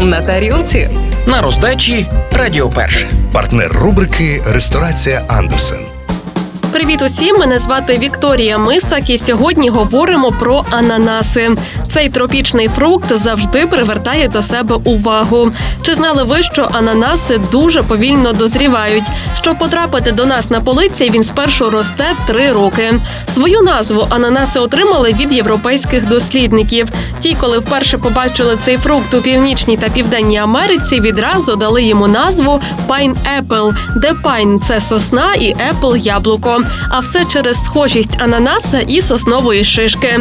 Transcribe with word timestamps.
на 0.00 0.20
тарілці. 0.20 0.90
На 1.26 1.42
роздачі 1.42 2.06
Радіо 2.32 2.68
Перше. 2.68 3.10
Партнер 3.32 3.72
рубрики 3.72 4.42
Ресторація 4.46 5.24
Андерсен. 5.28 5.78
Привіт 6.72 7.02
усім! 7.02 7.36
Мене 7.36 7.58
звати 7.58 7.98
Вікторія 7.98 8.58
Мисак, 8.58 9.10
і 9.10 9.18
сьогодні 9.18 9.68
говоримо 9.68 10.32
про 10.32 10.64
ананаси. 10.70 11.50
Цей 11.92 12.08
тропічний 12.08 12.68
фрукт 12.68 13.16
завжди 13.16 13.66
привертає 13.66 14.28
до 14.28 14.42
себе 14.42 14.74
увагу. 14.84 15.52
Чи 15.82 15.94
знали 15.94 16.22
ви, 16.22 16.42
що 16.42 16.68
ананаси 16.72 17.40
дуже 17.52 17.82
повільно 17.82 18.32
дозрівають? 18.32 19.04
Щоб 19.40 19.58
потрапити 19.58 20.12
до 20.12 20.26
нас 20.26 20.50
на 20.50 20.60
полиці, 20.60 21.10
він 21.10 21.24
спершу 21.24 21.70
росте 21.70 22.04
три 22.26 22.52
роки. 22.52 22.94
Свою 23.34 23.62
назву 23.62 24.06
ананаси 24.10 24.58
отримали 24.58 25.12
від 25.12 25.32
європейських 25.32 26.08
дослідників. 26.08 26.88
Ті, 27.20 27.36
коли 27.40 27.58
вперше 27.58 27.98
побачили 27.98 28.56
цей 28.64 28.76
фрукт 28.76 29.14
у 29.14 29.20
північній 29.20 29.76
та 29.76 29.88
південній 29.88 30.38
Америці, 30.38 31.00
відразу 31.00 31.56
дали 31.56 31.82
йому 31.82 32.08
назву 32.08 32.60
Pineapple, 32.88 33.74
де 33.96 34.14
пайн 34.14 34.60
це 34.68 34.80
сосна 34.80 35.34
і 35.34 35.54
apple– 35.54 35.96
яблуко. 35.98 36.58
А 36.88 37.00
все 37.00 37.24
через 37.32 37.64
схожість 37.64 38.10
ананаса 38.18 38.78
і 38.78 39.00
соснової 39.00 39.64
шишки. 39.64 40.18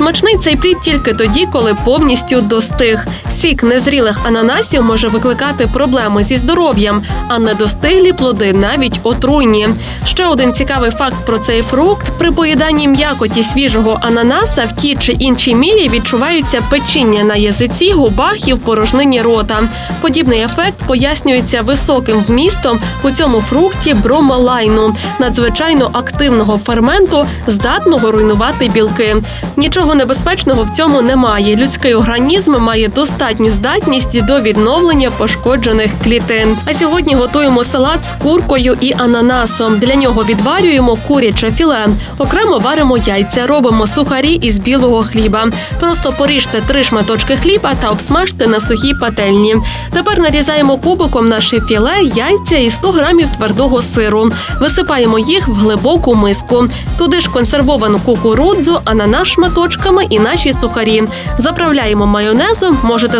Смачний 0.00 0.36
цей 0.36 0.56
плід 0.56 0.80
тільки 0.80 1.14
тоді, 1.14 1.46
коли 1.52 1.74
повністю 1.84 2.40
достиг. 2.40 3.06
Сік 3.40 3.62
незрілих 3.62 4.20
ананасів 4.24 4.84
може 4.84 5.08
викликати 5.08 5.66
проблеми 5.66 6.24
зі 6.24 6.36
здоров'ям, 6.36 7.02
а 7.28 7.38
недостиглі 7.38 8.12
плоди 8.12 8.52
навіть 8.52 9.00
отруйні. 9.02 9.68
Ще 10.06 10.26
один 10.26 10.52
цікавий 10.52 10.90
факт 10.90 11.16
про 11.26 11.38
цей 11.38 11.62
фрукт: 11.62 12.12
при 12.18 12.32
поїданні 12.32 12.88
м'якоті 12.88 13.42
свіжого 13.42 13.98
ананаса 14.02 14.64
в 14.64 14.80
тій 14.80 14.96
чи 15.00 15.12
іншій 15.12 15.54
мірі 15.54 15.88
відчувається 15.88 16.62
печіння 16.70 17.24
на 17.24 17.36
язиці, 17.36 17.92
губах 17.92 18.48
і 18.48 18.52
в 18.52 18.58
порожнині 18.58 19.22
рота. 19.22 19.60
Подібний 20.00 20.40
ефект 20.42 20.82
пояснюється 20.86 21.62
високим 21.62 22.24
вмістом 22.28 22.78
у 23.02 23.10
цьому 23.10 23.40
фрукті 23.40 23.94
бромалайну, 23.94 24.94
надзвичайно 25.18 25.90
активного 25.92 26.58
ферменту, 26.58 27.26
здатного 27.46 28.12
руйнувати 28.12 28.68
білки. 28.68 29.16
Нічого 29.56 29.94
небезпечного 29.94 30.64
в 30.64 30.70
цьому 30.70 31.02
немає. 31.02 31.56
Людський 31.56 31.94
організм 31.94 32.56
має 32.56 32.88
достатню 33.30 33.50
здатність 33.50 34.24
до 34.24 34.40
відновлення 34.40 35.10
пошкоджених 35.10 35.90
клітин. 36.04 36.56
А 36.64 36.74
сьогодні 36.74 37.14
готуємо 37.14 37.64
салат 37.64 38.04
з 38.04 38.12
куркою 38.12 38.76
і 38.80 38.92
ананасом. 38.92 39.78
Для 39.78 39.94
нього 39.94 40.24
відварюємо 40.24 40.98
куряче 41.08 41.50
філе. 41.50 41.88
Окремо 42.18 42.58
варимо 42.58 42.98
яйця, 42.98 43.46
робимо 43.46 43.86
сухарі 43.86 44.32
із 44.32 44.58
білого 44.58 45.02
хліба. 45.02 45.48
Просто 45.80 46.12
поріжте 46.12 46.62
три 46.66 46.84
шматочки 46.84 47.36
хліба 47.36 47.74
та 47.74 47.90
обсмажте 47.90 48.46
на 48.46 48.60
сухій 48.60 48.94
пательні. 48.94 49.56
Тепер 49.92 50.18
нарізаємо 50.18 50.76
кубиком 50.76 51.28
наше 51.28 51.60
філе, 51.60 52.02
яйця 52.02 52.56
і 52.56 52.70
100 52.70 52.90
грамів 52.90 53.28
твердого 53.36 53.82
сиру. 53.82 54.30
Висипаємо 54.60 55.18
їх 55.18 55.48
в 55.48 55.52
глибоку 55.52 56.14
миску. 56.14 56.66
Туди 56.98 57.20
ж 57.20 57.30
консервовану 57.30 58.00
кукурудзу, 58.00 58.80
ананас 58.84 59.28
шматочками 59.28 60.04
і 60.10 60.18
наші 60.18 60.52
сухарі. 60.52 61.02
Заправляємо 61.38 62.06
майонезом, 62.06 62.78
можете 62.82 63.19